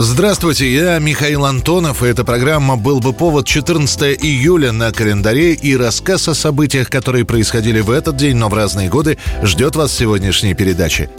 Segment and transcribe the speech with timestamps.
[0.00, 5.76] Здравствуйте, я Михаил Антонов, и эта программа «Был бы повод» 14 июля на календаре и
[5.76, 10.54] рассказ о событиях, которые происходили в этот день, но в разные годы, ждет вас сегодняшней
[10.54, 11.10] передаче.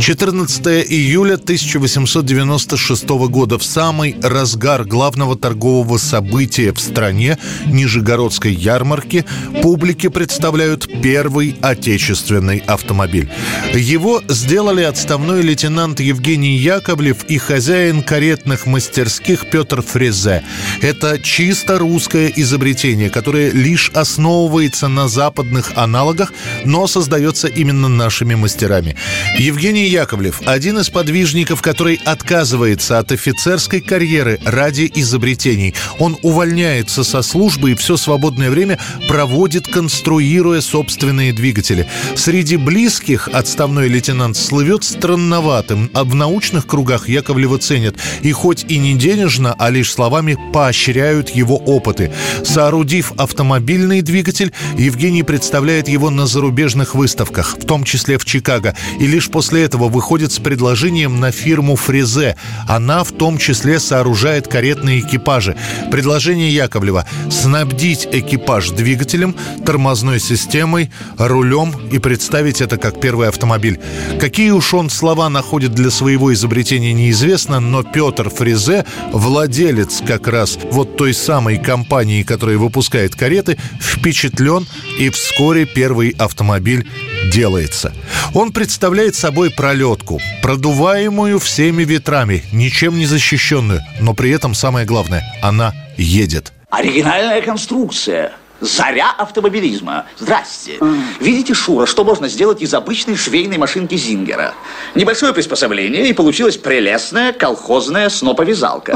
[0.00, 9.24] 14 июля 1896 года в самый разгар главного торгового события в стране Нижегородской ярмарки
[9.62, 13.28] публике представляют первый отечественный автомобиль.
[13.74, 20.44] Его сделали отставной лейтенант Евгений Яковлев и хозяин каретных мастерских Петр Фрезе.
[20.80, 26.32] Это чисто русское изобретение, которое лишь основывается на западных аналогах,
[26.64, 28.96] но создается именно нашими мастерами.
[29.38, 35.74] Евгений Яковлев– один из подвижников, который отказывается от офицерской карьеры ради изобретений.
[35.98, 38.78] Он увольняется со службы и все свободное время
[39.08, 41.88] проводит, конструируя собственные двигатели.
[42.16, 48.78] Среди близких отставной лейтенант слывет странноватым, а в научных кругах Яковлева ценят и хоть и
[48.78, 52.12] не денежно, а лишь словами поощряют его опыты.
[52.44, 59.06] Соорудив автомобильный двигатель, Евгений представляет его на зарубежных выставках, в том числе в Чикаго, и
[59.06, 62.36] лишь после этого этого выходит с предложением на фирму «Фрезе».
[62.66, 65.56] Она в том числе сооружает каретные экипажи.
[65.92, 73.78] Предложение Яковлева– снабдить экипаж двигателем, тормозной системой, рулем и представить это как первый автомобиль.
[74.18, 80.58] Какие уж он слова находит для своего изобретения неизвестно, но Петр Фрезе, владелец как раз
[80.72, 84.66] вот той самой компании, которая выпускает кареты, впечатлен
[84.98, 86.88] и вскоре первый автомобиль
[87.32, 87.92] делается.
[88.34, 95.22] Он представляет собой пролетку, продуваемую всеми ветрами, ничем не защищенную, но при этом самое главное,
[95.42, 96.54] она едет.
[96.70, 98.32] Оригинальная конструкция.
[98.62, 100.06] Заря автомобилизма.
[100.18, 100.78] Здрасте.
[101.20, 104.54] Видите, Шура, что можно сделать из обычной швейной машинки Зингера?
[104.94, 108.94] Небольшое приспособление, и получилась прелестная колхозная сноповязалка.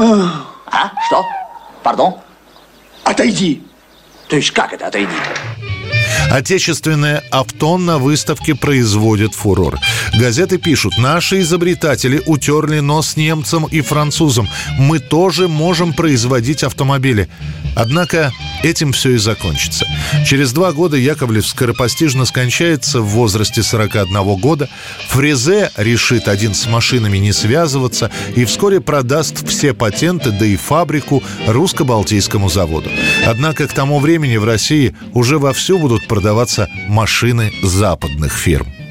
[0.65, 0.91] А?
[1.05, 1.23] Что?
[1.83, 2.15] Пардон?
[3.03, 3.61] Отойди.
[4.27, 5.13] То есть как это отойди?
[6.31, 9.79] Отечественное авто на выставке производит фурор.
[10.13, 14.49] Газеты пишут, наши изобретатели утерли нос немцам и французам.
[14.77, 17.29] Мы тоже можем производить автомобили.
[17.75, 18.31] Однако
[18.61, 19.85] этим все и закончится.
[20.27, 24.69] Через два года Яковлев скоропостижно скончается в возрасте 41 года.
[25.09, 31.23] Фрезе решит один с машинами не связываться и вскоре продаст все патенты, да и фабрику
[31.47, 32.89] русско-балтийскому заводу.
[33.25, 38.82] Однако к тому времени в России уже вовсю будут продаваться машины западных фирм.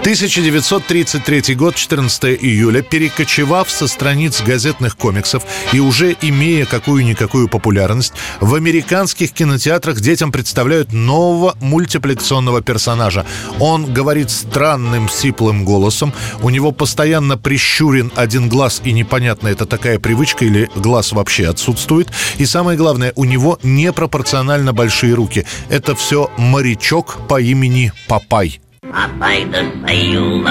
[0.00, 5.42] 1933 год, 14 июля, перекочевав со страниц газетных комиксов
[5.72, 13.26] и уже имея какую-никакую популярность, в американских кинотеатрах детям представляют нового мультипликационного персонажа.
[13.58, 19.98] Он говорит странным сиплым голосом, у него постоянно прищурен один глаз, и непонятно, это такая
[19.98, 22.08] привычка или глаз вообще отсутствует.
[22.38, 25.44] И самое главное, у него непропорционально большие руки.
[25.68, 28.60] Это все морячок по имени Папай.
[28.84, 30.46] I paid the seal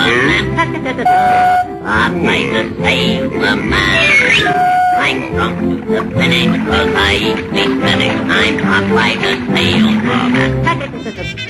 [1.86, 4.48] I paid the seal the man.
[5.00, 7.72] I'm drunk to the finish, cause I ain't been.
[8.30, 11.47] I'm Popeye the Sailor.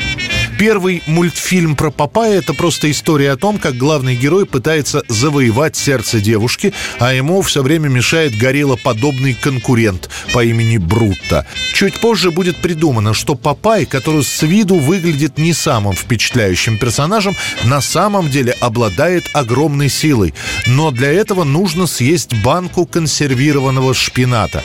[0.58, 6.20] Первый мультфильм про Папая— это просто история о том, как главный герой пытается завоевать сердце
[6.20, 11.46] девушки, а ему все время мешает гориллоподобный конкурент по имени Брутто.
[11.76, 17.80] Чуть позже будет придумано, что Папай, который с виду выглядит не самым впечатляющим персонажем, на
[17.80, 20.34] самом деле обладает огромной силой.
[20.66, 24.64] Но для этого нужно съесть банку консервированного шпината.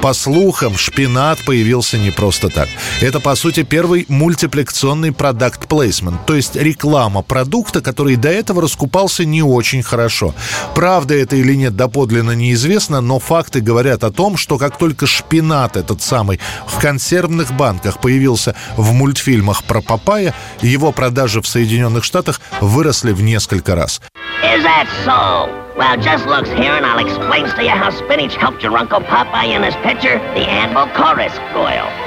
[0.00, 2.70] По слухам, шпинат появился не просто так.
[3.02, 8.62] Это, по сути, первый мультипликационный продукт product placement, то есть реклама продукта, который до этого
[8.62, 10.34] раскупался не очень хорошо.
[10.74, 15.76] Правда это или нет доподлинно неизвестно, но факты говорят о том, что как только шпинат
[15.76, 22.40] этот самый в консервных банках появился в мультфильмах про Папая, его продажи в Соединенных Штатах
[22.60, 24.00] выросли в несколько раз.
[24.42, 25.48] Is that so?
[25.76, 29.56] Well, just looks here and I'll explain to you how spinach helped your Uncle Popeye
[29.56, 32.03] in his picture, the Anvil Chorus Girl.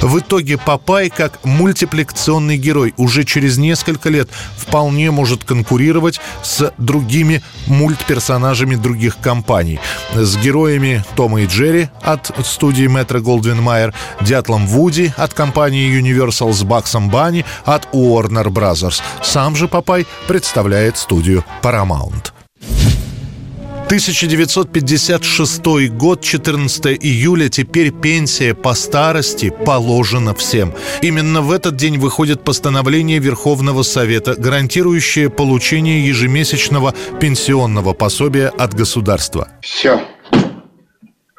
[0.00, 7.42] В итоге Папай, как мультипликационный герой, уже через несколько лет вполне может конкурировать с другими
[7.66, 9.80] мультперсонажами других компаний.
[10.12, 16.52] С героями Тома и Джерри от студии Метро Голдвин Майер, Дятлом Вуди от компании Universal
[16.52, 19.00] с Багсом Банни от Warner Brothers.
[19.22, 22.33] Сам же Папай представляет студию Paramount.
[23.86, 30.72] 1956 год, 14 июля, теперь пенсия по старости положена всем.
[31.02, 39.48] Именно в этот день выходит постановление Верховного Совета, гарантирующее получение ежемесячного пенсионного пособия от государства.
[39.60, 40.00] Все.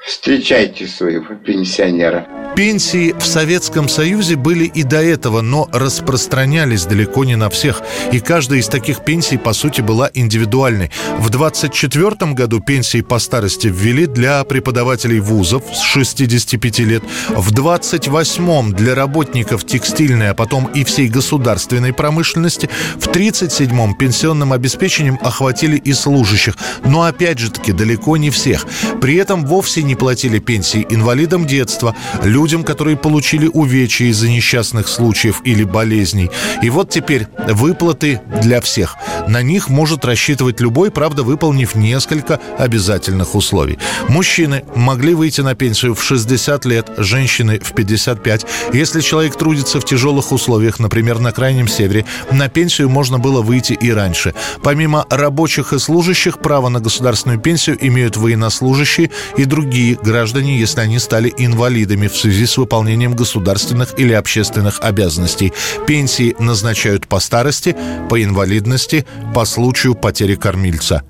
[0.06, 2.45] Встречайте своего пенсионера.
[2.56, 7.82] Пенсии в Советском Союзе были и до этого, но распространялись далеко не на всех.
[8.14, 10.90] И каждая из таких пенсий, по сути, была индивидуальной.
[11.20, 17.04] В 24 году пенсии по старости ввели для преподавателей вузов с 65 лет.
[17.36, 22.70] В 28-м для работников текстильной, а потом и всей государственной промышленности.
[22.98, 26.56] В 37-м пенсионным обеспечением охватили и служащих.
[26.86, 28.66] Но опять же таки далеко не всех.
[29.02, 31.94] При этом вовсе не платили пенсии инвалидам детства,
[32.24, 36.30] людям людям, которые получили увечья из-за несчастных случаев или болезней.
[36.62, 38.98] И вот теперь выплаты для всех.
[39.28, 43.80] На них может рассчитывать любой, правда, выполнив несколько обязательных условий.
[44.10, 48.46] Мужчины могли выйти на пенсию в 60 лет, женщины в 55.
[48.74, 53.74] Если человек трудится в тяжелых условиях, например, на Крайнем Севере, на пенсию можно было выйти
[53.74, 54.36] и раньше.
[54.62, 61.00] Помимо рабочих и служащих, право на государственную пенсию имеют военнослужащие и другие граждане, если они
[61.00, 65.54] стали инвалидами в связи связи с выполнением государственных или общественных обязанностей.
[65.88, 67.76] Пенсии назначают по старости,
[68.10, 71.04] по инвалидности, по случаю потери кормильца.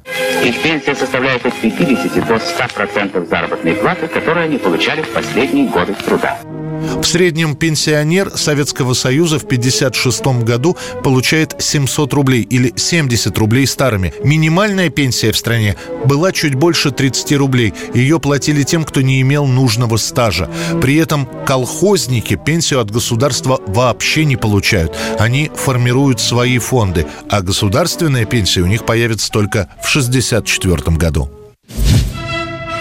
[0.44, 5.96] Их пенсия составляет от 50 до 100% заработной платы, которую они получали в последние годы
[6.06, 6.38] труда.
[7.02, 14.14] В среднем пенсионер Советского Союза в 1956 году получает 700 рублей или 70 рублей старыми.
[14.24, 15.76] Минимальная пенсия в стране
[16.06, 17.74] была чуть больше 30 рублей.
[17.94, 20.50] Ее платили тем, кто не имел нужного стажа.
[20.82, 24.96] При этом колхозники пенсию от государства вообще не получают.
[25.20, 31.30] Они формируют свои фонды, а государственная пенсия у них появится только в 1964 году.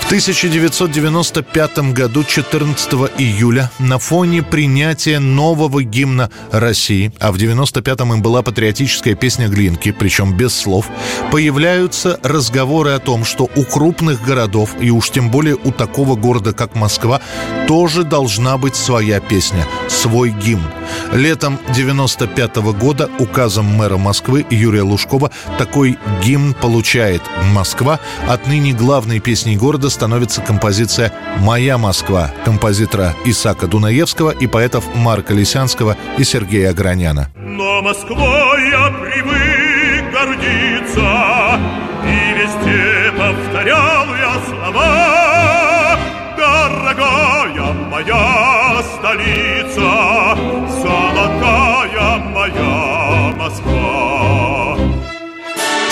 [0.04, 8.22] В 1995 году, 14 июля, на фоне принятия нового гимна России, а в 95-м им
[8.22, 10.90] была патриотическая песня Глинки, причем без слов,
[11.32, 16.52] появляются разговоры о том, что у крупных городов, и уж тем более у такого города,
[16.52, 17.22] как Москва,
[17.66, 20.70] тоже должна быть своя песня, свой гимн.
[21.12, 27.22] Летом 95 -го года указом мэра Москвы Юрия Лужкова такой гимн получает
[27.54, 31.10] Москва, отныне главной песней города становится композиция
[31.40, 37.30] «Моя Москва» композитора Исака Дунаевского и поэтов Марка Лисянского и Сергея Аграняна.
[37.36, 41.58] Но Москвой я привык гордиться
[42.04, 45.98] И везде повторял я слова
[46.36, 50.36] Дорогая моя столица
[50.82, 51.73] Золотая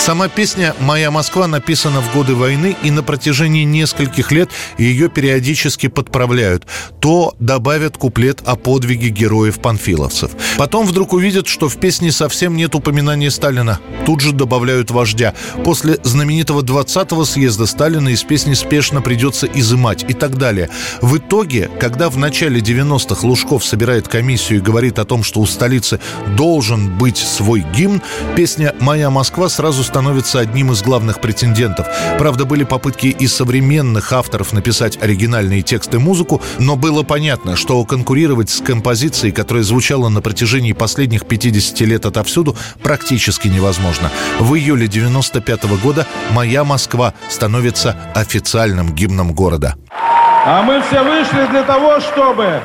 [0.03, 5.87] Сама песня «Моя Москва» написана в годы войны, и на протяжении нескольких лет ее периодически
[5.87, 6.67] подправляют.
[6.99, 10.33] То добавят куплет о подвиге героев-панфиловцев.
[10.59, 13.79] Потом вдруг увидят, что в песне совсем нет упоминания Сталина.
[14.05, 15.35] Тут же добавляют вождя.
[15.65, 20.69] После знаменитого 20-го съезда Сталина из песни спешно придется изымать и так далее.
[21.01, 25.47] В итоге, когда в начале 90-х Лужков собирает комиссию и говорит о том, что у
[25.47, 26.01] столицы
[26.37, 28.03] должен быть свой гимн,
[28.35, 31.87] песня «Моя Москва» сразу становится одним из главных претендентов.
[32.17, 37.84] Правда, были попытки и современных авторов написать оригинальные тексты и музыку, но было понятно, что
[37.84, 44.11] конкурировать с композицией, которая звучала на протяжении последних 50 лет отовсюду, практически невозможно.
[44.41, 49.75] В июле 95 года «Моя Москва» становится официальным гимном города.
[49.91, 52.63] А мы все вышли для того, чтобы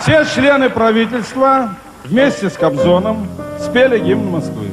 [0.00, 3.28] все члены правительства вместе с Кобзоном
[3.60, 4.69] спели гимн Москвы.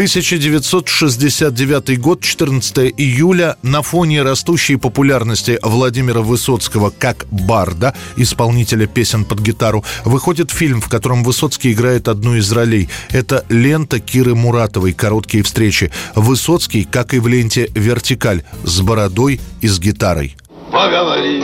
[0.00, 9.40] 1969 год, 14 июля, на фоне растущей популярности Владимира Высоцкого как барда, исполнителя песен под
[9.40, 12.88] гитару, выходит фильм, в котором Высоцкий играет одну из ролей.
[13.10, 15.92] Это лента Киры Муратовой «Короткие встречи».
[16.14, 20.34] Высоцкий, как и в ленте «Вертикаль», с бородой и с гитарой.
[20.72, 21.42] Поговори,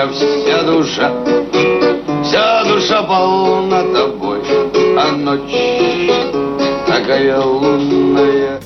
[0.00, 1.12] семиструнная вся душа,
[2.24, 4.40] вся душа полна тобой,
[4.98, 6.30] а ночь
[6.86, 8.60] такая лунная.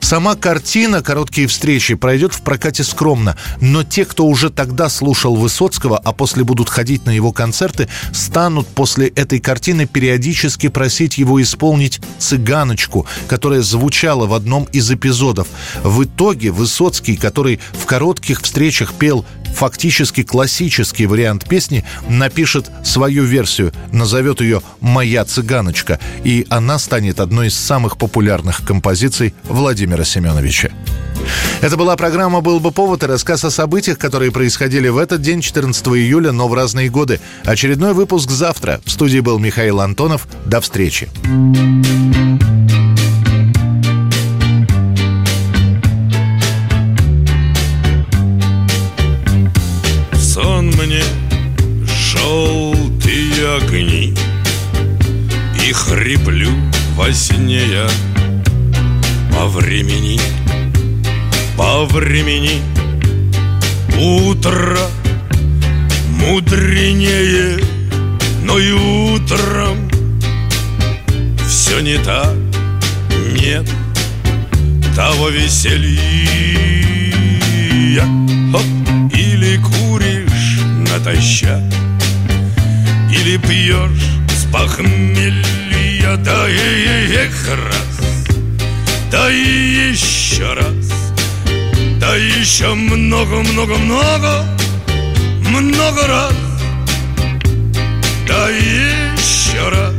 [0.00, 5.96] Сама картина «Короткие встречи» пройдет в прокате скромно, но те, кто уже тогда слушал Высоцкого,
[5.96, 12.00] а после будут ходить на его концерты, станут после этой картины периодически просить его исполнить
[12.18, 15.48] «Цыганочку», которая звучала в одном из эпизодов.
[15.82, 19.24] В итоге Высоцкий, который в коротких встречах пел
[19.54, 27.48] фактически классический вариант песни, напишет свою версию, назовет ее «Моя цыганочка», и она станет одной
[27.48, 30.70] из самых популярных композиций Владимира Семеновича.
[31.60, 35.40] Это была программа «Был бы повод» и рассказ о событиях, которые происходили в этот день,
[35.40, 37.20] 14 июля, но в разные годы.
[37.44, 38.80] Очередной выпуск завтра.
[38.84, 40.28] В студии был Михаил Антонов.
[40.44, 41.08] До встречи.
[57.04, 57.86] Во сне
[59.30, 60.18] по времени,
[61.54, 62.62] по времени.
[64.00, 64.78] Утро
[66.08, 67.58] мудренее,
[68.42, 69.90] но и утром
[71.46, 72.34] Все не так,
[73.38, 73.68] нет
[74.96, 76.00] того веселья.
[78.50, 78.64] Хоп,
[79.14, 81.62] Или куришь натощак
[83.10, 84.13] Или пьешь
[84.54, 87.98] похмелья Да и эх раз
[89.10, 90.92] Да и еще раз
[91.98, 94.46] Да еще много-много-много
[95.50, 96.34] Много раз
[98.28, 99.94] Да еще раз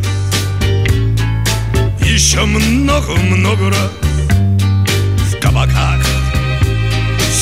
[2.01, 3.91] Еще много-много раз.
[5.31, 6.05] В кабаках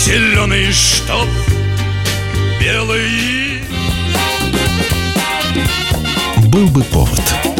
[0.05, 1.29] Зеленый штоп
[2.59, 3.52] Белый
[6.53, 7.52] Был бы повод.